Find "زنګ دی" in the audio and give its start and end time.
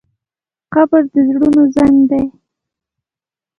1.75-2.25